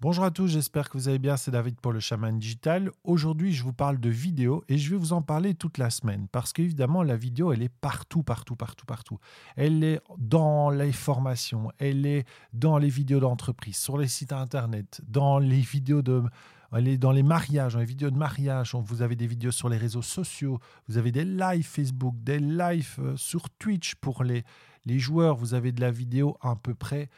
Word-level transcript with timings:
Bonjour 0.00 0.22
à 0.22 0.30
tous, 0.30 0.46
j'espère 0.46 0.88
que 0.88 0.96
vous 0.96 1.08
allez 1.08 1.18
bien, 1.18 1.36
c'est 1.36 1.50
David 1.50 1.80
pour 1.80 1.90
le 1.90 1.98
chaman 1.98 2.38
digital. 2.38 2.92
Aujourd'hui 3.02 3.52
je 3.52 3.64
vous 3.64 3.72
parle 3.72 3.98
de 3.98 4.08
vidéo 4.08 4.62
et 4.68 4.78
je 4.78 4.90
vais 4.90 4.96
vous 4.96 5.12
en 5.12 5.22
parler 5.22 5.54
toute 5.54 5.76
la 5.76 5.90
semaine 5.90 6.28
parce 6.30 6.52
qu'évidemment 6.52 7.02
la 7.02 7.16
vidéo 7.16 7.52
elle 7.52 7.64
est 7.64 7.68
partout, 7.68 8.22
partout, 8.22 8.54
partout, 8.54 8.86
partout. 8.86 9.18
Elle 9.56 9.82
est 9.82 10.00
dans 10.16 10.70
les 10.70 10.92
formations, 10.92 11.72
elle 11.78 12.06
est 12.06 12.28
dans 12.52 12.78
les 12.78 12.90
vidéos 12.90 13.18
d'entreprise, 13.18 13.76
sur 13.76 13.98
les 13.98 14.06
sites 14.06 14.32
internet, 14.32 15.00
dans 15.04 15.40
les 15.40 15.60
vidéos 15.60 16.02
de... 16.02 16.22
Dans 16.70 17.12
les 17.12 17.22
mariages, 17.22 17.72
dans 17.72 17.78
les 17.78 17.86
vidéos 17.86 18.10
de 18.10 18.18
mariage, 18.18 18.74
vous 18.74 19.00
avez 19.00 19.16
des 19.16 19.26
vidéos 19.26 19.52
sur 19.52 19.70
les 19.70 19.78
réseaux 19.78 20.02
sociaux, 20.02 20.60
vous 20.86 20.98
avez 20.98 21.10
des 21.10 21.24
lives 21.24 21.66
Facebook, 21.66 22.14
des 22.22 22.38
lives 22.38 22.96
euh, 22.98 23.16
sur 23.16 23.48
Twitch 23.48 23.94
pour 23.94 24.22
les, 24.22 24.44
les 24.84 24.98
joueurs, 24.98 25.34
vous 25.34 25.54
avez 25.54 25.72
de 25.72 25.80
la 25.80 25.90
vidéo 25.90 26.36
à 26.42 26.56
peu 26.56 26.74
près 26.74 27.08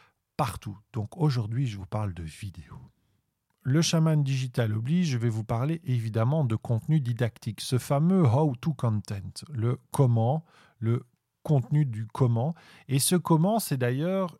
partout. 0.40 0.78
Donc 0.94 1.18
aujourd'hui, 1.18 1.66
je 1.66 1.76
vous 1.76 1.84
parle 1.84 2.14
de 2.14 2.22
vidéo. 2.22 2.74
Le 3.60 3.82
chaman 3.82 4.24
digital 4.24 4.72
oblige, 4.72 5.10
je 5.10 5.18
vais 5.18 5.28
vous 5.28 5.44
parler 5.44 5.82
évidemment 5.84 6.46
de 6.46 6.56
contenu 6.56 6.98
didactique, 6.98 7.60
ce 7.60 7.76
fameux 7.76 8.24
how 8.24 8.56
to 8.56 8.72
content, 8.72 9.44
le 9.52 9.78
comment, 9.90 10.46
le 10.78 11.04
contenu 11.42 11.84
du 11.84 12.06
comment. 12.06 12.54
Et 12.88 13.00
ce 13.00 13.16
comment, 13.16 13.58
c'est 13.58 13.76
d'ailleurs 13.76 14.38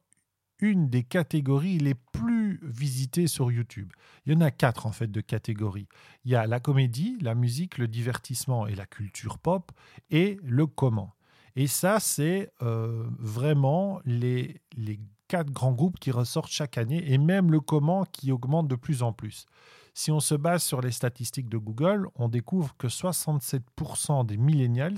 une 0.59 0.89
des 0.89 1.03
catégories 1.03 1.77
les 1.77 1.95
plus 1.95 2.61
visitées 2.63 3.27
sur 3.27 3.53
YouTube. 3.53 3.93
Il 4.25 4.33
y 4.33 4.37
en 4.37 4.41
a 4.41 4.51
quatre 4.51 4.87
en 4.87 4.93
fait 4.93 5.11
de 5.11 5.21
catégories. 5.21 5.89
Il 6.25 6.31
y 6.31 6.35
a 6.35 6.47
la 6.47 6.61
comédie, 6.61 7.19
la 7.21 7.35
musique, 7.35 7.77
le 7.77 7.89
divertissement 7.89 8.67
et 8.67 8.75
la 8.75 8.87
culture 8.87 9.37
pop 9.37 9.71
et 10.09 10.39
le 10.43 10.67
comment. 10.67 11.15
Et 11.57 11.67
ça, 11.67 12.01
c'est 12.01 12.51
euh, 12.63 13.07
vraiment 13.19 14.01
les, 14.07 14.63
les 14.79 14.99
quatre 15.31 15.53
grands 15.53 15.73
groupes 15.73 16.01
qui 16.01 16.11
ressortent 16.11 16.51
chaque 16.51 16.77
année 16.77 17.13
et 17.13 17.17
même 17.17 17.53
le 17.53 17.61
comment 17.61 18.05
qui 18.05 18.33
augmente 18.33 18.67
de 18.67 18.75
plus 18.75 19.05
en 19.05 19.13
plus. 19.13 19.47
Si 19.95 20.11
on 20.11 20.19
se 20.19 20.35
base 20.35 20.65
sur 20.65 20.81
les 20.81 20.91
statistiques 20.91 21.49
de 21.49 21.57
Google, 21.57 22.09
on 22.17 22.29
découvre 22.29 22.77
que 22.77 22.89
67% 22.89 24.27
des 24.27 24.37
millennials 24.37 24.97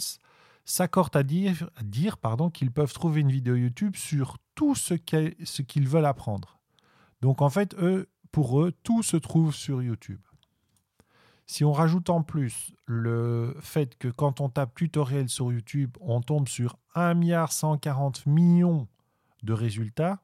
s'accordent 0.64 1.16
à 1.16 1.22
dire, 1.22 1.68
dire 1.82 2.16
pardon, 2.16 2.48
qu'ils 2.48 2.70
peuvent 2.70 2.94
trouver 2.94 3.20
une 3.20 3.30
vidéo 3.30 3.56
YouTube 3.56 3.94
sur 3.94 4.38
tout 4.54 4.74
ce 4.74 4.94
qu'ils 4.94 5.88
veulent 5.88 6.06
apprendre. 6.06 6.58
Donc 7.20 7.42
en 7.42 7.50
fait, 7.50 7.74
eux, 7.74 8.08
pour 8.30 8.62
eux, 8.62 8.72
tout 8.82 9.02
se 9.02 9.18
trouve 9.18 9.54
sur 9.54 9.82
YouTube. 9.82 10.20
Si 11.44 11.62
on 11.62 11.72
rajoute 11.72 12.08
en 12.08 12.22
plus 12.22 12.72
le 12.86 13.54
fait 13.60 13.98
que 13.98 14.08
quand 14.08 14.40
on 14.40 14.48
tape 14.48 14.74
tutoriel 14.74 15.28
sur 15.28 15.52
YouTube, 15.52 15.94
on 16.00 16.22
tombe 16.22 16.48
sur 16.48 16.78
1 16.94 17.12
milliard 17.12 17.52
140 17.52 18.24
millions 18.24 18.88
de 19.42 19.52
résultats, 19.52 20.20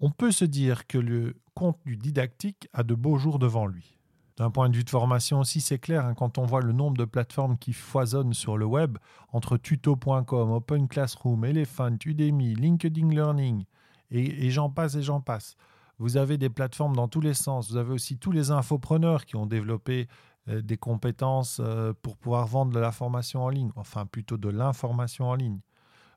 on 0.00 0.10
peut 0.10 0.32
se 0.32 0.44
dire 0.44 0.86
que 0.86 0.98
le 0.98 1.34
contenu 1.54 1.96
didactique 1.96 2.68
a 2.72 2.82
de 2.82 2.94
beaux 2.94 3.18
jours 3.18 3.38
devant 3.38 3.66
lui. 3.66 3.98
D'un 4.36 4.50
point 4.50 4.68
de 4.68 4.76
vue 4.76 4.84
de 4.84 4.90
formation 4.90 5.40
aussi, 5.40 5.60
c'est 5.60 5.80
clair, 5.80 6.06
hein, 6.06 6.14
quand 6.14 6.38
on 6.38 6.44
voit 6.44 6.60
le 6.60 6.72
nombre 6.72 6.96
de 6.96 7.04
plateformes 7.04 7.58
qui 7.58 7.72
foisonnent 7.72 8.34
sur 8.34 8.56
le 8.56 8.64
web, 8.64 8.96
entre 9.32 9.56
tuto.com, 9.56 10.52
Open 10.52 10.86
Classroom, 10.86 11.44
Elephant, 11.44 11.96
Udemy, 12.06 12.54
LinkedIn 12.54 13.08
Learning, 13.08 13.64
et, 14.10 14.50
j'en 14.50 14.70
passe 14.70 14.94
et 14.94 15.02
j'en 15.02 15.20
passe. 15.20 15.56
Vous 15.98 16.16
avez 16.16 16.38
des 16.38 16.48
plateformes 16.48 16.94
dans 16.94 17.08
tous 17.08 17.20
les 17.20 17.34
sens. 17.34 17.70
Vous 17.70 17.76
avez 17.76 17.92
aussi 17.92 18.16
tous 18.16 18.30
les 18.30 18.52
infopreneurs 18.52 19.26
qui 19.26 19.34
ont 19.34 19.46
développé 19.46 20.06
euh, 20.48 20.62
des 20.62 20.76
compétences 20.76 21.60
euh, 21.60 21.92
pour 22.00 22.16
pouvoir 22.16 22.46
vendre 22.46 22.72
de 22.72 22.78
la 22.78 22.92
formation 22.92 23.42
en 23.42 23.48
ligne, 23.48 23.72
enfin 23.74 24.06
plutôt 24.06 24.36
de 24.36 24.48
l'information 24.48 25.28
en 25.28 25.34
ligne. 25.34 25.58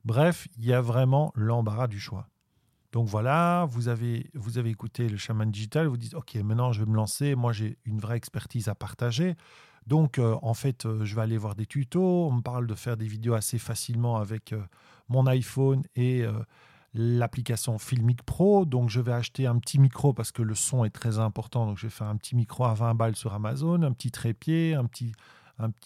Bref, 0.05 0.47
il 0.58 0.65
y 0.65 0.73
a 0.73 0.81
vraiment 0.81 1.31
l'embarras 1.36 1.88
du 1.88 1.99
choix. 1.99 2.27
Donc 2.92 3.08
voilà, 3.08 3.66
vous 3.70 3.88
avez, 3.88 4.30
écouté 4.66 5.08
le 5.08 5.17
chaman 5.17 5.50
digital, 5.50 5.88
vous 5.88 5.97
dites, 5.97 6.14
OK, 6.14 6.36
maintenant 6.36 6.73
je 6.73 6.84
vais 6.84 6.89
me 6.89 6.95
lancer, 6.95 7.36
moi 7.36 7.53
j'ai 7.53 7.78
une 7.86 8.00
vraie 8.00 8.17
expertise 8.17 8.67
à 8.67 8.75
partager. 8.75 9.36
Donc 9.88 10.20
euh, 10.20 10.36
en 10.42 10.53
fait, 10.53 10.86
euh, 10.86 11.06
je 11.06 11.16
vais 11.16 11.22
aller 11.22 11.38
voir 11.38 11.56
des 11.56 11.66
tutos, 11.66 12.28
on 12.28 12.33
me 12.33 12.42
parle 12.42 12.67
de 12.67 12.75
faire 12.75 12.98
des 12.98 13.08
vidéos 13.08 13.33
assez 13.33 13.58
facilement 13.58 14.17
avec 14.17 14.54
euh, 14.54 14.61
mon 15.08 15.26
iPhone 15.26 15.83
et 15.95 16.23
l'application 16.93 17.77
Filmic 17.77 18.23
Pro. 18.23 18.65
Donc 18.65 18.89
je 18.89 18.99
vais 18.99 19.14
acheter 19.14 19.48
un 19.48 19.58
petit 19.58 19.80
micro 19.80 20.14
parce 20.14 20.32
que 20.32 20.42
le 20.42 20.55
son 20.55 20.86
est 20.86 20.89
très 20.89 21.20
important. 21.20 21.65
Donc 21.65 21.77
je 21.77 21.88
vais 21.88 21.92
faire 21.92 22.08
un 22.08 22.15
petit 22.17 22.36
micro 22.36 22.65
à 22.65 22.73
20 22.73 22.95
balles 22.95 23.15
sur 23.15 23.33
Amazon, 23.33 23.82
un 23.83 23.92
petit 23.92 24.11
trépied, 24.11 24.76
un 24.76 24.86
petit, 24.86 25.14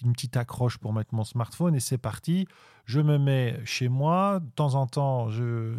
une 0.04 0.14
petite 0.14 0.38
accroche 0.38 0.78
pour 0.78 0.94
mettre 0.94 1.14
mon 1.14 1.24
smartphone 1.24 1.76
et 1.76 1.80
c'est 1.80 1.98
parti. 1.98 2.48
Je 2.86 3.00
me 3.02 3.18
mets 3.18 3.60
chez 3.66 3.90
moi. 3.90 4.40
De 4.40 4.50
temps 4.52 4.76
en 4.76 4.88
temps, 4.88 5.30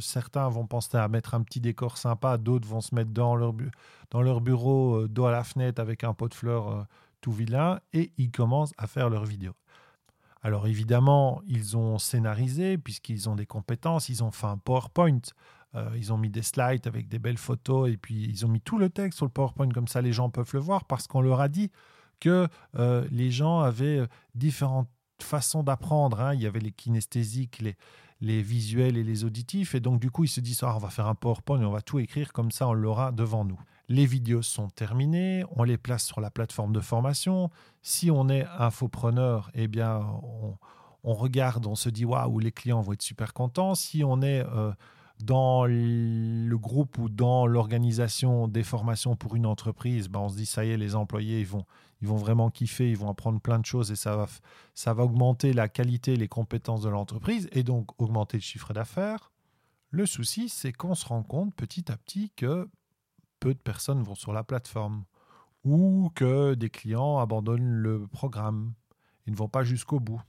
certains 0.01 0.49
vont 0.49 0.67
penser 0.67 0.97
à 0.97 1.09
mettre 1.09 1.35
un 1.35 1.43
petit 1.43 1.61
décor 1.61 1.99
sympa, 1.99 2.37
d'autres 2.39 2.69
vont 2.69 2.81
se 2.81 2.95
mettre 2.95 3.11
dans 3.11 3.37
leur, 3.37 3.55
dans 4.11 4.23
leur 4.23 4.41
bureau, 4.41 5.03
euh, 5.03 5.09
dos 5.09 5.27
à 5.27 5.33
la 5.33 5.45
fenêtre 5.45 5.81
avec 5.81 6.05
un 6.05 6.15
pot 6.15 6.29
de 6.29 6.35
fleurs 6.35 6.69
euh, 6.69 6.83
tout 7.21 7.33
vilain 7.33 7.81
et 7.93 8.13
ils 8.19 8.31
commencent 8.31 8.75
à 8.79 8.87
faire 8.87 9.09
leurs 9.09 9.25
vidéos. 9.25 9.55
Alors 10.43 10.67
évidemment, 10.67 11.43
ils 11.47 11.77
ont 11.77 11.99
scénarisé 11.99 12.79
puisqu'ils 12.79 13.29
ont 13.29 13.35
des 13.35 13.47
compétences, 13.47 14.09
ils 14.09 14.23
ont 14.23 14.31
fait 14.31 14.47
un 14.47 14.59
PowerPoint. 14.59 15.21
Euh, 15.75 15.91
ils 15.97 16.13
ont 16.13 16.19
mis 16.19 16.31
des 16.31 16.43
slides 16.43 16.87
avec 16.87 17.09
des 17.09 17.19
belles 17.19 17.39
photos 17.39 17.91
et 17.91 17.97
puis 17.97 18.25
ils 18.25 18.47
ont 18.47 18.49
mis 18.49 18.61
tout 18.61 18.79
le 18.79 18.89
texte 18.89 19.17
sur 19.17 19.27
le 19.27 19.33
PowerPoint 19.33 19.69
comme 19.69 19.89
ça 19.89 20.01
les 20.01 20.13
gens 20.13 20.31
peuvent 20.31 20.51
le 20.53 20.61
voir 20.61 20.85
parce 20.85 21.07
qu'on 21.07 21.21
leur 21.21 21.41
a 21.41 21.49
dit 21.49 21.71
que 22.21 22.49
euh, 22.79 23.07
les 23.11 23.31
gens 23.31 23.61
avaient 23.61 23.99
euh, 23.99 24.07
différentes 24.35 24.89
façons 25.21 25.63
d'apprendre. 25.63 26.21
Hein. 26.21 26.35
Il 26.35 26.43
y 26.43 26.47
avait 26.47 26.61
les 26.61 26.73
kinesthésiques, 26.73 27.63
les, 28.21 28.43
visuels 28.43 28.97
et 28.97 29.05
les 29.05 29.25
auditifs. 29.25 29.75
Et 29.75 29.81
donc, 29.81 30.01
du 30.01 30.11
coup, 30.11 30.25
ils 30.25 30.29
se 30.29 30.41
disent, 30.41 30.63
ah, 30.63 30.75
on 30.75 30.79
va 30.79 30.91
faire 30.91 31.07
un 31.07 31.15
PowerPoint 31.15 31.61
et 31.61 31.65
on 31.65 31.71
va 31.71 31.83
tout 31.83 31.99
écrire, 31.99 32.33
comme 32.33 32.51
ça, 32.51 32.69
on 32.69 32.73
l'aura 32.73 33.13
devant 33.13 33.45
nous. 33.45 33.61
Les 33.89 34.07
vidéos 34.07 34.43
sont 34.43 34.69
terminées, 34.69 35.45
on 35.51 35.63
les 35.63 35.79
place 35.79 36.05
sur 36.05 36.21
la 36.21 36.31
plateforme 36.31 36.73
de 36.73 36.81
formation. 36.81 37.51
Si 37.83 38.11
on 38.11 38.29
est 38.29 38.45
infopreneur, 38.59 39.51
eh 39.55 39.69
bien, 39.69 40.05
on, 41.05 41.15
regarde, 41.15 41.67
on 41.67 41.77
se 41.77 41.89
dit, 41.89 42.05
waouh, 42.05 42.41
les 42.41 42.53
clients 42.53 42.81
vont 42.81 42.93
être 42.93 43.03
super 43.03 43.33
contents. 43.33 43.75
Si 43.75 44.03
on 44.05 44.23
est... 44.23 44.45
Euh, 44.45 44.73
dans 45.21 45.65
le 45.67 46.57
groupe 46.57 46.99
ou 46.99 47.09
dans 47.09 47.47
l'organisation 47.47 48.49
des 48.49 48.63
formations 48.63 49.17
pour 49.17 49.35
une 49.37 49.47
entreprise, 49.47 50.09
ben 50.09 50.21
on 50.21 50.29
se 50.29 50.37
dit 50.37 50.47
ça 50.47 50.65
y 50.65 50.71
est, 50.71 50.77
les 50.77 50.95
employés 50.95 51.41
ils 51.41 51.47
vont, 51.47 51.65
ils 52.03 52.09
vont 52.09 52.17
vraiment 52.17 52.51
kiffer, 52.51 52.91
ils 52.91 52.97
vont 52.97 53.09
apprendre 53.09 53.41
plein 53.41 53.59
de 53.59 53.65
choses 53.65 53.91
et 53.91 53.97
ça 53.97 54.17
va, 54.17 54.27
ça 54.75 54.93
va 54.93 55.05
augmenter 55.05 55.53
la 55.53 55.69
qualité, 55.69 56.17
les 56.17 56.29
compétences 56.29 56.83
de 56.83 56.91
l'entreprise 56.91 57.49
et 57.53 57.63
donc 57.63 57.91
augmenter 58.01 58.37
le 58.37 58.43
chiffre 58.43 58.73
d'affaires. 58.73 59.33
Le 59.91 60.05
souci, 60.05 60.49
c'est 60.49 60.73
qu'on 60.73 60.95
se 60.95 61.07
rend 61.07 61.23
compte 61.23 61.55
petit 61.55 61.91
à 61.91 61.97
petit 61.97 62.31
que 62.37 62.69
peu 63.41 63.55
de 63.55 63.59
personnes 63.59 64.03
vont 64.03 64.15
sur 64.15 64.33
la 64.33 64.45
plateforme 64.45 65.05
ou 65.65 66.11
que 66.15 66.55
des 66.55 66.71
clients 66.71 67.19
abandonnent 67.19 67.75
le 67.75 68.07
programme 68.07 68.75
et 69.27 69.31
ne 69.31 69.37
vont 69.37 69.49
pas 69.49 69.65
jusqu'au 69.65 70.01
bout 70.01 70.21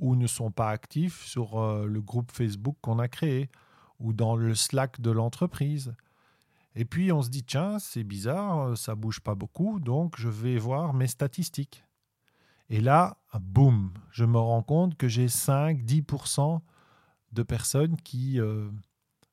ou 0.00 0.16
ne 0.16 0.26
sont 0.26 0.50
pas 0.50 0.70
actifs 0.70 1.24
sur 1.24 1.60
euh, 1.60 1.86
le 1.86 2.00
groupe 2.00 2.32
Facebook 2.32 2.76
qu'on 2.80 2.98
a 2.98 3.08
créé 3.08 3.50
ou 4.00 4.12
dans 4.12 4.34
le 4.34 4.54
Slack 4.54 5.00
de 5.00 5.10
l'entreprise. 5.10 5.94
Et 6.74 6.84
puis 6.84 7.12
on 7.12 7.22
se 7.22 7.30
dit, 7.30 7.44
tiens, 7.44 7.78
c'est 7.78 8.04
bizarre, 8.04 8.76
ça 8.76 8.94
bouge 8.94 9.20
pas 9.20 9.34
beaucoup, 9.34 9.80
donc 9.80 10.14
je 10.18 10.28
vais 10.28 10.58
voir 10.58 10.94
mes 10.94 11.06
statistiques. 11.06 11.84
Et 12.68 12.80
là, 12.80 13.16
boum, 13.40 13.92
je 14.12 14.24
me 14.24 14.38
rends 14.38 14.62
compte 14.62 14.96
que 14.96 15.08
j'ai 15.08 15.26
5-10% 15.26 16.60
de 17.32 17.42
personnes 17.42 17.96
qui, 17.96 18.40
euh, 18.40 18.70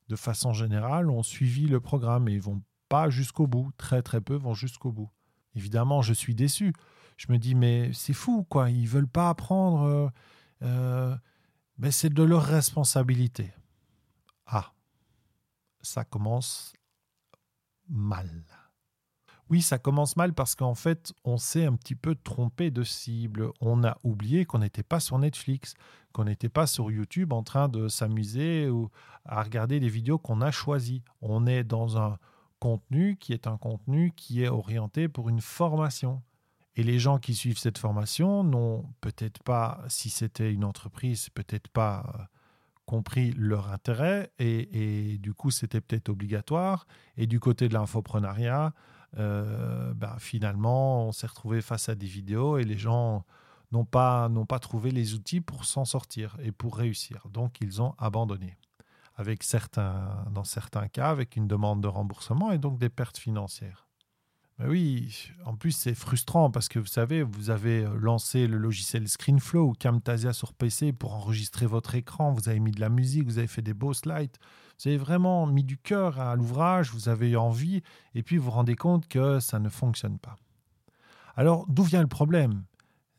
de 0.09 0.15
façon 0.15 0.53
générale, 0.53 1.09
ont 1.09 1.23
suivi 1.23 1.67
le 1.67 1.79
programme 1.79 2.27
et 2.27 2.39
vont 2.39 2.61
pas 2.89 3.09
jusqu'au 3.09 3.45
bout. 3.45 3.71
Très 3.77 4.01
très 4.01 4.21
peu 4.21 4.35
vont 4.35 4.55
jusqu'au 4.55 4.91
bout. 4.91 5.09
Évidemment, 5.55 6.01
je 6.01 6.13
suis 6.13 6.33
déçu. 6.33 6.73
Je 7.17 7.31
me 7.31 7.37
dis, 7.37 7.55
mais 7.55 7.91
c'est 7.93 8.13
fou, 8.13 8.43
quoi. 8.43 8.71
Ils 8.71 8.87
veulent 8.87 9.07
pas 9.07 9.29
apprendre. 9.29 9.83
Euh, 9.83 10.07
euh, 10.63 11.15
mais 11.77 11.91
c'est 11.91 12.09
de 12.09 12.23
leur 12.23 12.43
responsabilité. 12.43 13.51
Ah, 14.47 14.73
ça 15.81 16.05
commence 16.05 16.73
mal. 17.89 18.43
Oui, 19.49 19.61
ça 19.61 19.77
commence 19.77 20.17
mal 20.17 20.33
parce 20.33 20.55
qu'en 20.55 20.75
fait, 20.75 21.13
on 21.23 21.37
s'est 21.37 21.65
un 21.65 21.75
petit 21.75 21.95
peu 21.95 22.15
trompé 22.15 22.69
de 22.69 22.83
cible. 22.83 23.49
On 23.61 23.83
a 23.83 23.97
oublié 24.03 24.45
qu'on 24.45 24.59
n'était 24.59 24.83
pas 24.83 24.99
sur 24.99 25.17
Netflix, 25.19 25.73
qu'on 26.11 26.25
n'était 26.25 26.49
pas 26.49 26.67
sur 26.67 26.91
YouTube 26.91 27.31
en 27.31 27.43
train 27.43 27.69
de 27.69 27.87
s'amuser 27.87 28.69
ou 28.69 28.89
à 29.25 29.41
regarder 29.43 29.79
les 29.79 29.87
vidéos 29.87 30.17
qu'on 30.17 30.41
a 30.41 30.51
choisies. 30.51 31.03
On 31.21 31.45
est 31.45 31.63
dans 31.63 31.97
un 31.97 32.17
contenu 32.59 33.17
qui 33.17 33.31
est 33.33 33.47
un 33.47 33.57
contenu 33.57 34.11
qui 34.15 34.43
est 34.43 34.49
orienté 34.49 35.07
pour 35.07 35.29
une 35.29 35.41
formation. 35.41 36.21
Et 36.75 36.83
les 36.83 36.99
gens 36.99 37.17
qui 37.17 37.33
suivent 37.33 37.57
cette 37.57 37.77
formation 37.77 38.43
n'ont 38.43 38.93
peut-être 39.01 39.41
pas, 39.43 39.81
si 39.87 40.09
c'était 40.09 40.53
une 40.53 40.63
entreprise, 40.63 41.29
peut-être 41.29 41.69
pas 41.69 42.05
euh, 42.19 42.23
compris 42.87 43.31
leur 43.33 43.71
intérêt 43.71 44.31
et, 44.39 45.19
du 45.19 45.33
coup 45.33 45.51
c'était 45.51 45.81
peut-être 45.81 46.09
obligatoire. 46.09 46.87
Et 47.17 47.27
du 47.27 47.39
côté 47.39 47.67
de 47.69 47.73
l'infoprenariat, 47.73 48.73
euh, 49.19 49.93
ben, 49.93 50.15
finalement 50.17 51.07
on 51.07 51.11
s'est 51.11 51.27
retrouvé 51.27 51.61
face 51.61 51.89
à 51.89 51.95
des 51.95 52.07
vidéos 52.07 52.57
et 52.57 52.63
les 52.63 52.77
gens 52.77 53.25
n'ont 53.71 53.85
pas, 53.85 54.29
pas 54.47 54.59
trouvé 54.59 54.91
les 54.91 55.13
outils 55.13 55.41
pour 55.41 55.65
s'en 55.65 55.85
sortir 55.85 56.37
et 56.41 56.51
pour 56.51 56.77
réussir. 56.77 57.27
Donc 57.29 57.57
ils 57.61 57.81
ont 57.81 57.93
abandonné. 57.99 58.57
Avec 59.17 59.43
certains, 59.43 60.25
dans 60.31 60.43
certains 60.43 60.87
cas, 60.87 61.09
avec 61.09 61.35
une 61.35 61.47
demande 61.47 61.81
de 61.81 61.87
remboursement 61.87 62.51
et 62.51 62.57
donc 62.57 62.77
des 62.77 62.89
pertes 62.89 63.17
financières. 63.17 63.86
Ben 64.59 64.69
oui, 64.69 65.31
en 65.45 65.55
plus 65.55 65.71
c'est 65.71 65.93
frustrant 65.93 66.49
parce 66.49 66.67
que 66.67 66.79
vous 66.79 66.87
savez, 66.87 67.21
vous 67.21 67.51
avez 67.51 67.85
euh, 67.85 67.95
lancé 67.95 68.47
le 68.47 68.57
logiciel 68.57 69.07
ScreenFlow 69.07 69.69
ou 69.69 69.73
Camtasia 69.73 70.33
sur 70.33 70.53
PC 70.53 70.93
pour 70.93 71.13
enregistrer 71.13 71.67
votre 71.67 71.93
écran, 71.93 72.33
vous 72.33 72.49
avez 72.49 72.59
mis 72.59 72.71
de 72.71 72.79
la 72.79 72.89
musique, 72.89 73.25
vous 73.25 73.37
avez 73.37 73.45
fait 73.45 73.61
des 73.61 73.75
beaux 73.75 73.93
slides, 73.93 74.35
vous 74.79 74.87
avez 74.87 74.97
vraiment 74.97 75.45
mis 75.45 75.63
du 75.63 75.77
cœur 75.77 76.19
à 76.19 76.35
l'ouvrage, 76.35 76.91
vous 76.91 77.07
avez 77.07 77.29
eu 77.29 77.37
envie, 77.37 77.83
et 78.15 78.23
puis 78.23 78.37
vous 78.37 78.45
vous 78.45 78.51
rendez 78.51 78.75
compte 78.75 79.07
que 79.07 79.39
ça 79.39 79.59
ne 79.59 79.69
fonctionne 79.69 80.17
pas. 80.17 80.35
Alors 81.35 81.67
d'où 81.67 81.83
vient 81.83 82.01
le 82.01 82.07
problème? 82.07 82.63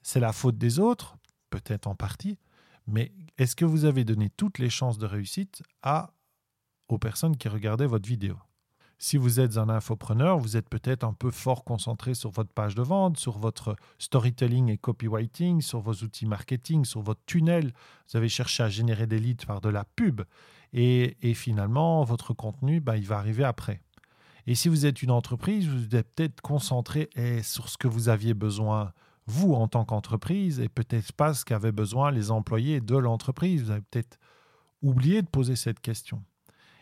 C'est 0.03 0.21
la 0.21 0.33
faute 0.33 0.59
des 0.59 0.81
autres, 0.81 1.17
peut-être 1.51 1.87
en 1.87 1.95
partie, 1.95 2.37
mais 2.89 3.13
est-ce 3.37 3.55
que 3.55 3.65
vous 3.65 3.85
avez 3.85 4.03
donné 4.05 4.29
toutes 4.31 4.59
les 4.59 4.71
chances 4.71 4.99
de 4.99 5.07
réussite 5.07 5.63
à 5.83 6.11
aux 6.89 6.99
personnes 6.99 7.37
qui 7.37 7.49
regardaient 7.49 7.87
votre 7.87 8.09
vidéo? 8.09 8.39
Si 8.99 9.17
vous 9.17 9.39
êtes 9.39 9.59
un 9.59 9.69
infopreneur, 9.69 10.39
vous 10.39 10.57
êtes 10.57 10.69
peut-être 10.69 11.05
un 11.05 11.13
peu 11.13 11.31
fort 11.31 11.63
concentré 11.63 12.15
sur 12.15 12.31
votre 12.31 12.53
page 12.53 12.75
de 12.75 12.83
vente, 12.83 13.17
sur 13.17 13.39
votre 13.39 13.77
storytelling 13.99 14.69
et 14.71 14.77
copywriting, 14.77 15.61
sur 15.61 15.79
vos 15.79 15.95
outils 15.95 16.27
marketing, 16.27 16.85
sur 16.85 17.01
votre 17.01 17.21
tunnel. 17.25 17.73
Vous 18.11 18.17
avez 18.17 18.29
cherché 18.29 18.65
à 18.65 18.69
générer 18.69 19.07
des 19.07 19.21
leads 19.21 19.47
par 19.47 19.61
de 19.61 19.69
la 19.69 19.85
pub. 19.85 20.23
Et, 20.73 21.15
finalement, 21.35 22.03
votre 22.03 22.35
contenu, 22.35 22.81
bah, 22.81 22.97
il 22.97 23.07
va 23.07 23.19
arriver 23.19 23.45
après. 23.45 23.81
Et 24.47 24.55
si 24.55 24.69
vous 24.69 24.85
êtes 24.85 25.03
une 25.03 25.13
entreprise, 25.13 25.69
vous 25.69 25.95
êtes 25.95 26.15
peut-être 26.15 26.41
concentré 26.41 27.09
eh, 27.15 27.43
sur 27.43 27.69
ce 27.69 27.79
que 27.79 27.87
vous 27.87 28.09
aviez 28.09 28.35
besoin, 28.35 28.93
vous, 29.27 29.55
en 29.55 29.69
tant 29.69 29.85
qu'entreprise, 29.85 30.59
et 30.59 30.69
peut-être 30.69 31.13
pas 31.13 31.35
ce 31.35 31.45
qu'avaient 31.45 31.73
besoin 31.73 32.11
les 32.11 32.31
employés 32.31 32.81
de 32.81 32.97
l'entreprise. 32.97 33.63
Vous 33.63 33.71
avez 33.71 33.83
peut-être 33.83 34.19
oublié 34.83 35.23
de 35.23 35.29
poser 35.29 35.55
cette 35.55 35.81
question. 35.81 36.23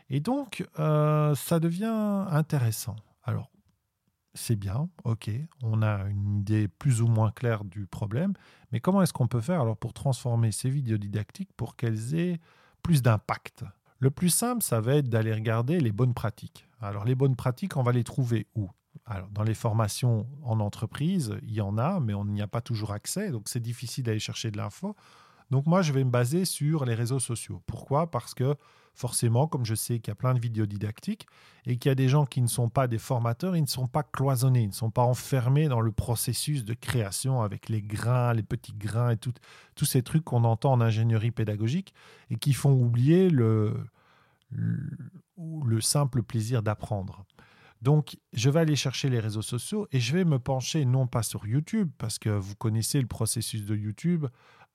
Et 0.08 0.20
donc, 0.20 0.66
euh, 0.78 1.34
ça 1.34 1.60
devient 1.60 2.26
intéressant. 2.30 2.96
Alors, 3.24 3.50
c'est 4.34 4.56
bien, 4.56 4.88
ok, 5.04 5.30
on 5.62 5.82
a 5.82 6.04
une 6.04 6.38
idée 6.38 6.68
plus 6.68 7.00
ou 7.00 7.06
moins 7.06 7.30
claire 7.30 7.64
du 7.64 7.86
problème, 7.86 8.34
mais 8.70 8.80
comment 8.80 9.02
est-ce 9.02 9.12
qu'on 9.12 9.28
peut 9.28 9.40
faire 9.40 9.62
alors 9.62 9.76
pour 9.76 9.94
transformer 9.94 10.52
ces 10.52 10.68
vidéos 10.68 10.98
didactiques 10.98 11.52
pour 11.56 11.74
qu'elles 11.74 12.14
aient 12.14 12.38
plus 12.82 13.02
d'impact? 13.02 13.64
Le 13.98 14.10
plus 14.10 14.28
simple, 14.28 14.62
ça 14.62 14.80
va 14.80 14.96
être 14.96 15.08
d'aller 15.08 15.32
regarder 15.32 15.80
les 15.80 15.90
bonnes 15.90 16.12
pratiques. 16.12 16.68
Alors, 16.80 17.04
les 17.04 17.14
bonnes 17.14 17.34
pratiques, 17.34 17.76
on 17.76 17.82
va 17.82 17.92
les 17.92 18.04
trouver 18.04 18.46
où? 18.54 18.68
Alors, 19.06 19.28
dans 19.30 19.42
les 19.42 19.54
formations 19.54 20.26
en 20.44 20.60
entreprise, 20.60 21.34
il 21.42 21.52
y 21.52 21.60
en 21.60 21.78
a, 21.78 22.00
mais 22.00 22.14
on 22.14 22.24
n'y 22.24 22.42
a 22.42 22.46
pas 22.46 22.60
toujours 22.60 22.92
accès, 22.92 23.30
donc 23.30 23.48
c'est 23.48 23.60
difficile 23.60 24.04
d'aller 24.04 24.18
chercher 24.18 24.50
de 24.50 24.56
l'info. 24.58 24.94
Donc 25.50 25.66
moi, 25.66 25.80
je 25.80 25.92
vais 25.92 26.04
me 26.04 26.10
baser 26.10 26.44
sur 26.44 26.84
les 26.84 26.94
réseaux 26.94 27.20
sociaux. 27.20 27.62
Pourquoi? 27.66 28.10
Parce 28.10 28.34
que 28.34 28.56
forcément, 28.96 29.46
comme 29.46 29.64
je 29.64 29.74
sais 29.74 30.00
qu'il 30.00 30.10
y 30.10 30.12
a 30.12 30.16
plein 30.16 30.34
de 30.34 30.40
vidéos 30.40 30.66
didactiques 30.66 31.26
et 31.66 31.76
qu'il 31.76 31.90
y 31.90 31.92
a 31.92 31.94
des 31.94 32.08
gens 32.08 32.24
qui 32.24 32.40
ne 32.40 32.46
sont 32.46 32.70
pas 32.70 32.88
des 32.88 32.98
formateurs, 32.98 33.54
ils 33.54 33.62
ne 33.62 33.68
sont 33.68 33.86
pas 33.86 34.02
cloisonnés, 34.02 34.62
ils 34.62 34.68
ne 34.68 34.72
sont 34.72 34.90
pas 34.90 35.02
enfermés 35.02 35.68
dans 35.68 35.82
le 35.82 35.92
processus 35.92 36.64
de 36.64 36.72
création 36.72 37.42
avec 37.42 37.68
les 37.68 37.82
grains, 37.82 38.32
les 38.32 38.42
petits 38.42 38.72
grains 38.72 39.10
et 39.10 39.18
tous 39.18 39.84
ces 39.84 40.02
trucs 40.02 40.24
qu'on 40.24 40.44
entend 40.44 40.72
en 40.72 40.80
ingénierie 40.80 41.30
pédagogique 41.30 41.92
et 42.30 42.36
qui 42.36 42.54
font 42.54 42.72
oublier 42.72 43.28
le, 43.28 43.76
le 44.50 45.80
simple 45.80 46.22
plaisir 46.22 46.62
d'apprendre. 46.62 47.26
Donc, 47.82 48.16
je 48.32 48.48
vais 48.48 48.60
aller 48.60 48.76
chercher 48.76 49.10
les 49.10 49.20
réseaux 49.20 49.42
sociaux 49.42 49.86
et 49.92 50.00
je 50.00 50.16
vais 50.16 50.24
me 50.24 50.38
pencher 50.38 50.86
non 50.86 51.06
pas 51.06 51.22
sur 51.22 51.46
YouTube, 51.46 51.90
parce 51.98 52.18
que 52.18 52.30
vous 52.30 52.54
connaissez 52.54 52.98
le 52.98 53.06
processus 53.06 53.66
de 53.66 53.76
YouTube, 53.76 54.26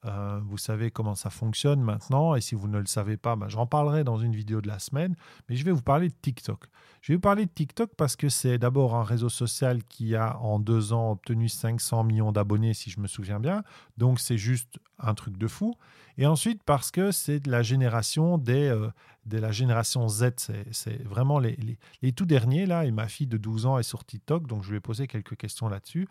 euh, 0.04 0.40
vous 0.44 0.58
savez 0.58 0.90
comment 0.90 1.14
ça 1.14 1.30
fonctionne 1.30 1.80
maintenant, 1.80 2.34
et 2.34 2.40
si 2.40 2.54
vous 2.54 2.66
ne 2.66 2.78
le 2.78 2.86
savez 2.86 3.16
pas, 3.16 3.36
ben, 3.36 3.48
j'en 3.48 3.66
parlerai 3.66 4.02
dans 4.02 4.16
une 4.16 4.34
vidéo 4.34 4.60
de 4.60 4.68
la 4.68 4.78
semaine, 4.78 5.14
mais 5.48 5.56
je 5.56 5.64
vais 5.64 5.70
vous 5.70 5.82
parler 5.82 6.08
de 6.08 6.14
TikTok. 6.20 6.66
Je 7.02 7.12
vais 7.12 7.16
vous 7.16 7.20
parler 7.20 7.46
de 7.46 7.50
TikTok 7.50 7.90
parce 7.96 8.16
que 8.16 8.28
c'est 8.28 8.58
d'abord 8.58 8.96
un 8.96 9.04
réseau 9.04 9.28
social 9.28 9.84
qui 9.84 10.16
a 10.16 10.38
en 10.38 10.58
deux 10.58 10.92
ans 10.92 11.12
obtenu 11.12 11.48
500 11.48 12.04
millions 12.04 12.32
d'abonnés, 12.32 12.74
si 12.74 12.90
je 12.90 13.00
me 13.00 13.06
souviens 13.06 13.40
bien, 13.40 13.62
donc 13.96 14.18
c'est 14.18 14.38
juste 14.38 14.78
un 15.02 15.14
truc 15.14 15.36
de 15.36 15.46
fou. 15.46 15.74
Et 16.18 16.26
ensuite 16.26 16.62
parce 16.62 16.90
que 16.90 17.10
c'est 17.10 17.40
de 17.40 17.50
la 17.50 17.62
génération 17.62 18.38
des, 18.38 18.68
euh, 18.68 18.90
de 19.26 19.38
la 19.38 19.52
génération 19.52 20.08
Z, 20.08 20.30
c'est 20.70 21.02
vraiment 21.04 21.38
les, 21.38 21.56
les, 22.02 22.12
tout 22.12 22.26
derniers 22.26 22.66
là, 22.66 22.84
et 22.84 22.90
ma 22.90 23.08
fille 23.08 23.26
de 23.26 23.38
12 23.38 23.66
ans 23.66 23.78
est 23.78 23.82
sur 23.82 24.04
TikTok, 24.04 24.46
donc 24.46 24.62
je 24.62 24.70
lui 24.70 24.76
ai 24.76 24.80
posé 24.80 25.06
quelques 25.06 25.36
questions 25.36 25.68
là-dessus. 25.68 26.08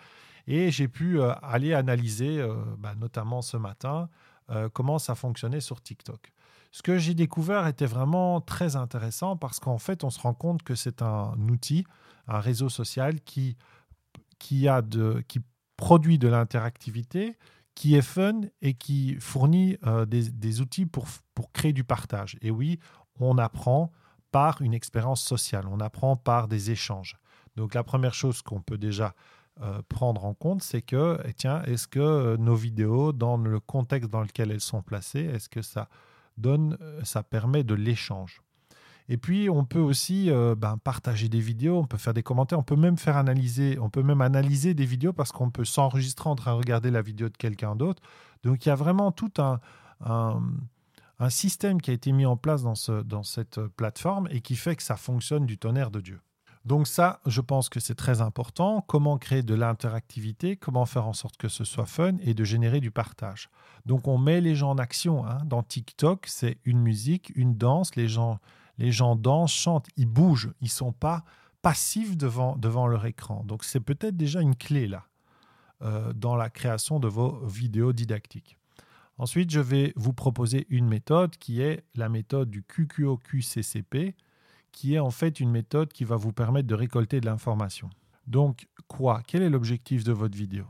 Et 0.47 0.71
j'ai 0.71 0.87
pu 0.87 1.19
euh, 1.19 1.33
aller 1.43 1.73
analyser, 1.73 2.39
euh, 2.39 2.55
bah, 2.77 2.95
notamment 2.95 3.41
ce 3.41 3.57
matin, 3.57 4.09
comment 4.73 4.99
ça 4.99 5.15
fonctionnait 5.15 5.61
sur 5.61 5.81
TikTok. 5.81 6.33
Ce 6.73 6.83
que 6.83 6.97
j'ai 6.97 7.13
découvert 7.13 7.67
était 7.67 7.85
vraiment 7.85 8.41
très 8.41 8.75
intéressant 8.75 9.37
parce 9.37 9.61
qu'en 9.61 9.77
fait, 9.77 10.03
on 10.03 10.09
se 10.09 10.19
rend 10.19 10.33
compte 10.33 10.61
que 10.61 10.75
c'est 10.75 11.01
un 11.01 11.37
outil, 11.49 11.85
un 12.27 12.41
réseau 12.41 12.67
social 12.67 13.21
qui, 13.21 13.55
qui, 14.39 14.67
a 14.67 14.81
de, 14.81 15.23
qui 15.29 15.39
produit 15.77 16.17
de 16.17 16.27
l'interactivité, 16.27 17.37
qui 17.75 17.95
est 17.95 18.01
fun 18.01 18.41
et 18.61 18.73
qui 18.73 19.15
fournit 19.19 19.77
des, 20.07 20.29
des, 20.29 20.61
outils 20.61 20.85
pour, 20.85 21.07
créer 21.53 21.73
du 21.73 21.83
partage. 21.83 22.37
Et 22.41 22.51
oui, 22.51 22.79
on 23.19 23.37
apprend 23.37 23.91
par 24.31 24.61
une 24.61 24.73
expérience 24.73 25.21
sociale, 25.21 25.65
on 25.69 25.79
apprend 25.79 26.15
par 26.15 26.47
des 26.47 26.71
échanges. 26.71 27.17
Donc 27.55 27.73
la 27.73 27.83
première 27.83 28.13
chose 28.13 28.41
qu'on 28.41 28.61
peut 28.61 28.77
déjà 28.77 29.13
euh, 29.61 29.81
prendre 29.89 30.25
en 30.25 30.33
compte, 30.33 30.63
c'est 30.63 30.81
que, 30.81 31.19
eh, 31.25 31.33
tiens, 31.33 31.61
est-ce 31.63 31.87
que 31.87 31.99
euh, 31.99 32.37
nos 32.37 32.55
vidéos, 32.55 33.11
dans 33.11 33.37
le 33.37 33.59
contexte 33.59 34.09
dans 34.09 34.21
lequel 34.21 34.49
elles 34.49 34.61
sont 34.61 34.81
placées, 34.81 35.25
est-ce 35.25 35.49
que 35.49 35.61
ça 35.61 35.89
donne, 36.37 36.77
euh, 36.81 37.03
ça 37.03 37.21
permet 37.21 37.63
de 37.63 37.75
l'échange? 37.75 38.41
Et 39.09 39.17
puis, 39.17 39.49
on 39.49 39.65
peut 39.65 39.79
aussi 39.79 40.29
ben, 40.57 40.77
partager 40.77 41.27
des 41.27 41.39
vidéos, 41.39 41.79
on 41.79 41.85
peut 41.85 41.97
faire 41.97 42.13
des 42.13 42.23
commentaires, 42.23 42.59
on 42.59 42.63
peut 42.63 42.75
même 42.75 42.97
faire 42.97 43.17
analyser, 43.17 43.77
on 43.79 43.89
peut 43.89 44.03
même 44.03 44.21
analyser 44.21 44.73
des 44.73 44.85
vidéos 44.85 45.11
parce 45.11 45.31
qu'on 45.31 45.49
peut 45.49 45.65
s'enregistrer 45.65 46.29
en 46.29 46.35
train 46.35 46.53
de 46.53 46.57
regarder 46.57 46.91
la 46.91 47.01
vidéo 47.01 47.27
de 47.27 47.37
quelqu'un 47.37 47.75
d'autre. 47.75 48.01
Donc, 48.43 48.65
il 48.65 48.69
y 48.69 48.71
a 48.71 48.75
vraiment 48.75 49.11
tout 49.11 49.31
un, 49.37 49.59
un, 50.05 51.29
système 51.29 51.81
qui 51.81 51.91
a 51.91 51.93
été 51.93 52.11
mis 52.11 52.25
en 52.25 52.37
place 52.37 52.63
dans, 52.63 52.75
ce, 52.75 53.03
dans 53.03 53.23
cette 53.23 53.59
plateforme 53.77 54.27
et 54.31 54.41
qui 54.41 54.55
fait 54.55 54.75
que 54.75 54.83
ça 54.83 54.95
fonctionne 54.95 55.45
du 55.45 55.57
tonnerre 55.57 55.91
de 55.91 55.99
Dieu. 55.99 56.19
Donc 56.65 56.87
ça, 56.87 57.21
je 57.25 57.41
pense 57.41 57.69
que 57.69 57.79
c'est 57.79 57.95
très 57.95 58.21
important. 58.21 58.83
Comment 58.87 59.17
créer 59.17 59.41
de 59.41 59.55
l'interactivité, 59.55 60.57
comment 60.57 60.85
faire 60.85 61.07
en 61.07 61.13
sorte 61.13 61.37
que 61.37 61.47
ce 61.47 61.63
soit 61.63 61.85
fun 61.85 62.17
et 62.21 62.33
de 62.33 62.43
générer 62.43 62.79
du 62.79 62.91
partage. 62.91 63.49
Donc 63.85 64.07
on 64.07 64.17
met 64.17 64.41
les 64.41 64.55
gens 64.55 64.71
en 64.71 64.77
action. 64.77 65.25
Hein. 65.25 65.39
Dans 65.45 65.63
TikTok, 65.63 66.25
c'est 66.27 66.57
une 66.63 66.79
musique, 66.79 67.31
une 67.35 67.55
danse. 67.55 67.95
Les 67.95 68.07
gens, 68.07 68.39
les 68.77 68.91
gens 68.91 69.15
dansent, 69.15 69.53
chantent, 69.53 69.87
ils 69.97 70.07
bougent. 70.07 70.51
Ils 70.61 70.69
sont 70.69 70.93
pas 70.93 71.23
passifs 71.61 72.17
devant, 72.17 72.55
devant 72.57 72.87
leur 72.87 73.05
écran. 73.05 73.43
Donc 73.45 73.63
c'est 73.63 73.79
peut-être 73.79 74.17
déjà 74.17 74.41
une 74.41 74.55
clé 74.55 74.87
là 74.87 75.05
euh, 75.81 76.13
dans 76.13 76.35
la 76.35 76.49
création 76.49 76.99
de 76.99 77.07
vos 77.07 77.45
vidéos 77.45 77.93
didactiques. 77.93 78.57
Ensuite, 79.17 79.51
je 79.51 79.59
vais 79.59 79.93
vous 79.95 80.13
proposer 80.13 80.65
une 80.69 80.87
méthode 80.87 81.37
qui 81.37 81.61
est 81.61 81.83
la 81.95 82.09
méthode 82.09 82.49
du 82.49 82.63
QQOQCCP 82.63 84.15
qui 84.71 84.95
est 84.95 84.99
en 84.99 85.11
fait 85.11 85.39
une 85.39 85.51
méthode 85.51 85.91
qui 85.91 86.05
va 86.05 86.15
vous 86.15 86.31
permettre 86.31 86.67
de 86.67 86.75
récolter 86.75 87.21
de 87.21 87.25
l'information. 87.25 87.89
Donc, 88.27 88.67
quoi? 88.87 89.21
Quel 89.27 89.43
est 89.43 89.49
l'objectif 89.49 90.03
de 90.03 90.11
votre 90.11 90.37
vidéo? 90.37 90.65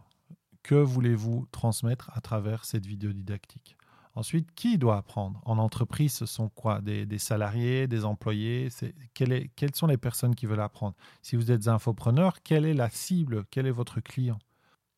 Que 0.64 0.76
voulez-vous 0.76 1.48
transmettre 1.52 2.10
à 2.14 2.22
travers 2.22 2.66
cette 2.66 2.86
vidéo 2.86 3.14
didactique? 3.14 3.78
Ensuite, 4.14 4.54
qui 4.54 4.78
doit 4.78 4.98
apprendre? 4.98 5.42
En 5.46 5.58
entreprise, 5.58 6.14
ce 6.14 6.26
sont 6.26 6.50
quoi? 6.50 6.82
Des, 6.82 7.18
salariés, 7.18 7.88
des 7.88 8.04
employés? 8.04 8.68
Quelles 9.14 9.76
sont 9.76 9.88
les 9.88 9.98
personnes 9.98 10.36
qui 10.36 10.46
veulent 10.46 10.60
apprendre? 10.60 10.96
Si 11.22 11.36
vous 11.36 11.52
êtes 11.52 11.68
infopreneur, 11.68 12.44
quelle 12.44 12.66
est 12.66 12.74
la 12.74 12.90
cible? 12.90 13.46
Quel 13.52 13.68
est 13.68 13.72
votre 13.72 14.02
client? 14.02 14.40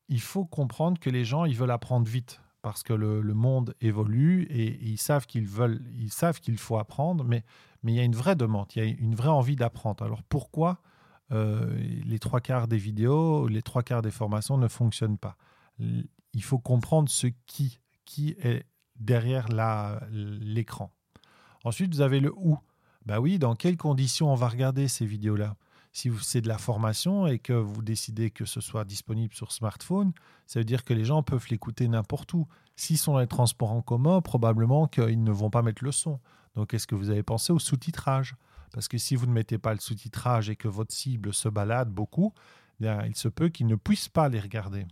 Il 0.08 0.20
faut 0.20 0.44
comprendre 0.44 0.98
que 0.98 1.10
les 1.10 1.24
gens, 1.24 1.44
ils 1.44 1.56
veulent 1.56 1.70
apprendre 1.70 2.06
vite 2.08 2.40
parce 2.60 2.82
que 2.82 2.94
le, 2.94 3.22
monde 3.34 3.74
évolue 3.82 4.44
et, 4.44 4.82
ils 4.82 4.98
savent 4.98 5.26
qu'ils 5.26 5.46
veulent, 5.46 5.82
ils 5.98 6.10
savent 6.10 6.40
qu'il 6.40 6.56
faut 6.56 6.78
apprendre, 6.78 7.22
mais, 7.22 7.44
il 7.84 7.90
y 7.90 8.00
a 8.00 8.04
une 8.04 8.16
vraie 8.16 8.36
demande, 8.36 8.66
il 8.74 8.82
y 8.82 8.86
a 8.86 8.88
une 8.98 9.14
vraie 9.14 9.28
envie 9.28 9.56
d'apprendre. 9.56 10.02
Alors 10.02 10.22
pourquoi 10.22 10.80
euh, 11.30 11.76
les 12.06 12.18
trois 12.18 12.40
quarts 12.40 12.66
des 12.66 12.78
vidéos, 12.78 13.46
les 13.46 13.60
trois 13.60 13.82
quarts 13.82 14.00
des 14.00 14.10
formations 14.10 14.56
ne 14.56 14.68
fonctionnent 14.68 15.18
pas? 15.18 15.36
Il 15.78 16.42
faut 16.42 16.58
comprendre 16.58 17.10
ce 17.10 17.26
qui, 17.46 17.80
qui 18.06 18.34
est 18.38 18.64
derrière 18.96 19.48
l'écran. 20.10 20.92
Ensuite, 21.64 21.94
vous 21.94 22.00
avez 22.00 22.20
le 22.20 22.32
où. 22.36 22.58
Bah 23.06 23.20
oui, 23.20 23.38
dans 23.38 23.54
quelles 23.54 23.76
conditions 23.76 24.32
on 24.32 24.34
va 24.34 24.48
regarder 24.48 24.88
ces 24.88 25.06
vidéos-là? 25.06 25.56
Si 25.92 26.10
c'est 26.22 26.40
de 26.40 26.48
la 26.48 26.58
formation 26.58 27.26
et 27.26 27.38
que 27.38 27.52
vous 27.52 27.82
décidez 27.82 28.30
que 28.30 28.44
ce 28.44 28.60
soit 28.60 28.84
disponible 28.84 29.32
sur 29.32 29.52
smartphone, 29.52 30.12
ça 30.46 30.58
veut 30.58 30.64
dire 30.64 30.84
que 30.84 30.92
les 30.92 31.04
gens 31.04 31.22
peuvent 31.22 31.46
l'écouter 31.50 31.86
n'importe 31.86 32.34
où. 32.34 32.48
S'ils 32.74 32.98
sont 32.98 33.12
dans 33.12 33.20
les 33.20 33.28
transports 33.28 33.70
en 33.70 33.82
commun, 33.82 34.20
probablement 34.20 34.88
qu'ils 34.88 35.22
ne 35.22 35.30
vont 35.30 35.50
pas 35.50 35.62
mettre 35.62 35.84
le 35.84 35.92
son. 35.92 36.18
Donc, 36.56 36.74
est-ce 36.74 36.88
que 36.88 36.96
vous 36.96 37.10
avez 37.10 37.22
pensé 37.22 37.52
au 37.52 37.60
sous-titrage? 37.60 38.34
Parce 38.72 38.88
que 38.88 38.98
si 38.98 39.14
vous 39.14 39.26
ne 39.26 39.32
mettez 39.32 39.58
pas 39.58 39.72
le 39.72 39.78
sous-titrage 39.78 40.50
et 40.50 40.56
que 40.56 40.66
votre 40.66 40.92
cible 40.92 41.32
se 41.32 41.48
balade 41.48 41.90
beaucoup, 41.90 42.32
eh 42.82 42.92
il 43.06 43.14
se 43.14 43.28
peut 43.28 43.48
qu'ils 43.48 43.68
ne 43.68 43.76
puissent 43.76 44.08
pas 44.08 44.28
les 44.28 44.40
regarder. 44.40 44.86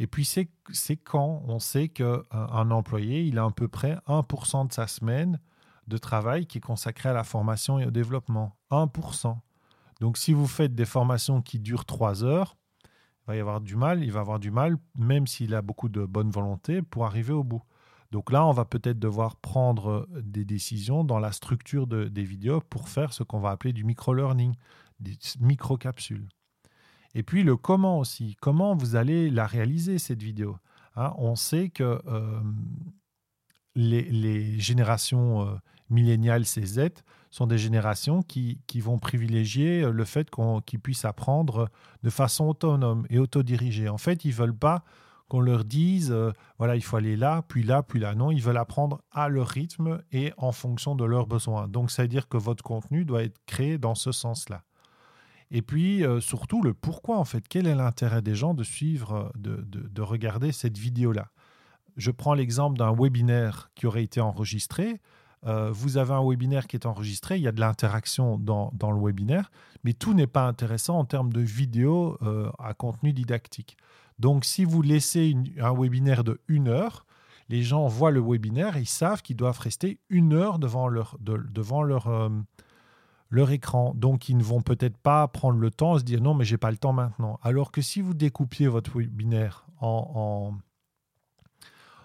Et 0.00 0.06
puis, 0.06 0.24
c'est 0.24 0.48
quand 0.96 1.42
on 1.46 1.58
sait 1.58 1.88
qu'un 1.88 2.22
un 2.32 2.70
employé, 2.70 3.22
il 3.22 3.38
a 3.38 3.44
à 3.44 3.50
peu 3.50 3.68
près 3.68 3.98
1% 4.08 4.66
de 4.66 4.72
sa 4.72 4.86
semaine 4.86 5.38
de 5.86 5.98
travail 5.98 6.46
qui 6.46 6.56
est 6.56 6.62
consacré 6.62 7.10
à 7.10 7.12
la 7.12 7.22
formation 7.22 7.78
et 7.78 7.84
au 7.84 7.90
développement. 7.90 8.56
1%. 8.70 9.36
Donc 10.00 10.16
si 10.16 10.32
vous 10.32 10.46
faites 10.46 10.74
des 10.74 10.86
formations 10.86 11.42
qui 11.42 11.58
durent 11.58 11.84
trois 11.84 12.24
heures, 12.24 12.56
il 12.86 13.26
va 13.26 13.36
y 13.36 13.40
avoir 13.40 13.60
du 13.60 13.76
mal, 13.76 14.02
il 14.02 14.10
va 14.10 14.20
avoir 14.20 14.38
du 14.38 14.50
mal, 14.50 14.78
même 14.96 15.26
s'il 15.26 15.54
a 15.54 15.60
beaucoup 15.60 15.90
de 15.90 16.06
bonne 16.06 16.30
volonté, 16.30 16.80
pour 16.80 17.04
arriver 17.04 17.34
au 17.34 17.44
bout. 17.44 17.62
Donc 18.10 18.32
là, 18.32 18.46
on 18.46 18.52
va 18.52 18.64
peut-être 18.64 18.98
devoir 18.98 19.36
prendre 19.36 20.08
des 20.22 20.46
décisions 20.46 21.04
dans 21.04 21.18
la 21.18 21.32
structure 21.32 21.86
des 21.86 22.24
vidéos 22.24 22.62
pour 22.62 22.88
faire 22.88 23.12
ce 23.12 23.22
qu'on 23.22 23.38
va 23.38 23.50
appeler 23.50 23.74
du 23.74 23.84
micro-learning, 23.84 24.54
des 24.98 25.18
micro-capsules. 25.40 26.26
Et 27.14 27.22
puis 27.22 27.42
le 27.42 27.56
comment 27.56 27.98
aussi. 27.98 28.36
Comment 28.40 28.74
vous 28.74 28.96
allez 28.96 29.30
la 29.30 29.46
réaliser, 29.46 29.98
cette 29.98 30.22
vidéo 30.22 30.56
hein? 30.96 31.12
On 31.18 31.36
sait 31.36 31.68
que 31.68 32.00
euh, 32.06 32.40
les, 33.74 34.58
générations 34.58 35.42
euh, 35.42 35.54
milléniales, 35.88 36.46
ces 36.46 36.64
Z, 36.64 36.88
sont 37.30 37.46
des 37.46 37.58
générations 37.58 38.22
qui, 38.22 38.58
vont 38.76 38.98
privilégier 38.98 39.82
le 39.82 40.04
fait 40.04 40.28
qu'ils 40.66 40.80
puissent 40.80 41.04
apprendre 41.04 41.68
de 42.02 42.10
façon 42.10 42.46
autonome 42.46 43.06
et 43.08 43.18
autodirigée. 43.18 43.88
En 43.88 43.98
fait, 43.98 44.24
ils 44.24 44.30
ne 44.30 44.36
veulent 44.36 44.56
pas 44.56 44.84
qu'on 45.30 45.40
leur 45.40 45.64
dise, 45.64 46.10
euh, 46.10 46.32
voilà, 46.58 46.74
il 46.74 46.82
faut 46.82 46.96
aller 46.96 47.16
là, 47.16 47.42
puis 47.46 47.62
là, 47.62 47.84
puis 47.84 48.00
là. 48.00 48.14
Non, 48.16 48.32
ils 48.32 48.42
veulent 48.42 48.58
apprendre 48.58 49.00
à 49.12 49.28
leur 49.28 49.46
rythme 49.46 50.02
et 50.12 50.32
en 50.36 50.50
fonction 50.50 50.96
de 50.96 51.04
leurs 51.04 51.28
besoins. 51.28 51.68
Donc, 51.68 51.92
ça 51.92 52.02
veut 52.02 52.08
dire 52.08 52.28
que 52.28 52.36
votre 52.36 52.64
contenu 52.64 53.04
doit 53.04 53.22
être 53.22 53.38
créé 53.46 53.78
dans 53.78 53.94
ce 53.94 54.10
sens-là. 54.10 54.64
Et 55.50 55.62
puis, 55.62 56.04
euh, 56.04 56.20
surtout, 56.20 56.62
le 56.62 56.74
pourquoi, 56.74 57.18
en 57.18 57.24
fait. 57.24 57.46
Quel 57.48 57.66
est 57.66 57.74
l'intérêt 57.74 58.22
des 58.22 58.34
gens 58.34 58.54
de 58.54 58.62
suivre, 58.62 59.32
de, 59.36 59.64
de, 59.66 60.02
regarder 60.02 60.52
cette 60.52 60.78
vidéo-là? 60.78 61.28
Je 61.96 62.10
prends 62.10 62.34
l'exemple 62.34 62.78
d'un 62.78 62.94
webinaire 62.96 63.70
qui 63.74 63.86
aurait 63.86 64.04
été 64.04 64.20
enregistré. 64.20 65.00
Euh, 65.46 65.70
vous 65.72 65.96
avez 65.96 66.12
un 66.12 66.26
webinaire 66.26 66.66
qui 66.66 66.76
est 66.76 66.86
enregistré, 66.86 67.36
il 67.36 67.42
y 67.42 67.48
a 67.48 67.52
de 67.52 67.60
l'interaction 67.60 68.38
dans, 68.38 68.70
dans, 68.74 68.92
le 68.92 69.00
webinaire, 69.00 69.50
mais 69.84 69.92
tout 69.92 70.14
n'est 70.14 70.26
pas 70.26 70.46
intéressant 70.46 70.98
en 70.98 71.04
termes 71.04 71.32
de 71.32 71.40
vidéo 71.40 72.18
à 72.58 72.74
contenu 72.74 73.12
didactique. 73.12 73.76
Donc, 74.18 74.44
si 74.44 74.64
vous 74.64 74.82
laissez 74.82 75.34
un 75.58 75.74
webinaire 75.74 76.24
de 76.24 76.40
une 76.46 76.68
heure, 76.68 77.06
les 77.50 77.64
gens 77.64 77.88
voient 77.88 78.12
le 78.12 78.20
webinaire, 78.20 78.76
ils 78.76 78.86
savent 78.86 79.22
qu'ils 79.22 79.36
doivent 79.36 79.58
rester 79.58 79.98
une 80.08 80.34
heure 80.34 80.60
devant 80.60 80.86
leur, 80.86 81.16
devant 81.20 81.82
leur, 81.82 82.06
euh, 82.06 82.28
leur 83.30 83.50
écran. 83.50 83.94
Donc, 83.94 84.28
ils 84.28 84.36
ne 84.36 84.42
vont 84.42 84.60
peut-être 84.60 84.98
pas 84.98 85.26
prendre 85.28 85.58
le 85.58 85.70
temps 85.70 85.98
se 85.98 86.04
dire 86.04 86.20
non, 86.20 86.34
mais 86.34 86.44
j'ai 86.44 86.58
pas 86.58 86.70
le 86.70 86.76
temps 86.76 86.92
maintenant. 86.92 87.38
Alors 87.42 87.72
que 87.72 87.80
si 87.80 88.00
vous 88.00 88.14
découpiez 88.14 88.68
votre 88.68 88.98
webinaire 88.98 89.66
en, 89.80 90.52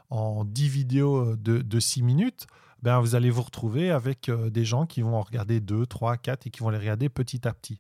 en, 0.10 0.15
en 0.15 0.46
10 0.46 0.70
vidéos 0.70 1.36
de, 1.36 1.62
de 1.62 1.79
6 1.79 2.03
minutes, 2.03 2.48
ben, 2.86 3.00
vous 3.00 3.15
allez 3.15 3.32
vous 3.32 3.41
retrouver 3.41 3.89
avec 3.89 4.29
euh, 4.29 4.51
des 4.51 4.63
gens 4.63 4.86
qui 4.86 5.01
vont 5.01 5.15
en 5.15 5.22
regarder 5.22 5.60
2, 5.60 5.88
3, 5.88 6.17
4 6.17 6.46
et 6.46 6.50
qui 6.51 6.60
vont 6.60 6.70
les 6.70 6.77
regarder 6.77 7.10
petit 7.10 7.48
à 7.48 7.53
petit. 7.53 7.79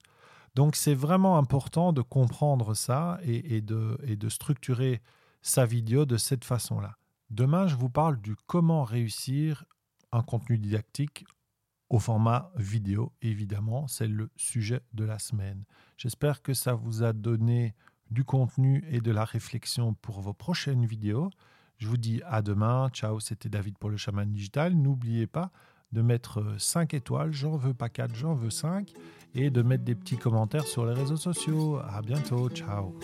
Donc 0.55 0.75
c'est 0.75 0.95
vraiment 0.95 1.37
important 1.37 1.93
de 1.93 2.01
comprendre 2.01 2.73
ça 2.73 3.19
et, 3.23 3.61
de, 3.61 3.99
et, 4.03 4.15
de, 4.15 4.29
structurer 4.29 5.01
sa 5.41 5.65
vidéo 5.65 6.05
de 6.05 6.17
cette 6.17 6.45
façon-là. 6.45 6.95
Demain, 7.29 7.67
je 7.67 7.75
vous 7.75 7.89
parle 7.89 8.19
du 8.21 8.35
comment 8.47 8.83
réussir 8.83 9.65
un 10.11 10.23
contenu 10.23 10.57
didactique 10.57 11.25
au 11.89 11.99
format 11.99 12.51
vidéo. 12.55 13.13
Évidemment, 13.21 13.87
c'est 13.87 14.07
le 14.07 14.29
sujet 14.35 14.81
de 14.93 15.03
la 15.03 15.19
semaine. 15.19 15.63
J'espère 15.97 16.41
que 16.41 16.53
ça 16.53 16.73
vous 16.73 17.03
a 17.03 17.13
donné 17.13 17.75
du 18.11 18.23
contenu 18.23 18.83
et 18.89 19.01
de 19.01 19.11
la 19.11 19.25
réflexion 19.25 19.93
pour 19.93 20.21
vos 20.21 20.33
prochaines 20.33 20.85
vidéos. 20.85 21.29
Je 21.77 21.87
vous 21.87 21.97
dis 21.97 22.21
à 22.25 22.41
demain. 22.41 22.89
Ciao, 22.89 23.19
c'était 23.19 23.49
David 23.49 23.77
pour 23.77 23.89
le 23.89 23.97
chaman 23.97 24.31
digital. 24.31 24.73
N'oubliez 24.73 25.27
pas 25.27 25.51
de 25.91 26.01
mettre 26.01 26.55
5 26.59 26.93
étoiles, 26.93 27.31
j'en 27.31 27.57
veux 27.57 27.73
pas 27.73 27.89
4, 27.89 28.13
j'en 28.15 28.33
veux 28.33 28.49
5 28.49 28.91
et 29.33 29.49
de 29.49 29.61
mettre 29.61 29.83
des 29.83 29.95
petits 29.95 30.17
commentaires 30.17 30.65
sur 30.65 30.85
les 30.85 30.93
réseaux 30.93 31.17
sociaux. 31.17 31.77
À 31.77 32.01
bientôt, 32.01 32.49
ciao. 32.49 32.97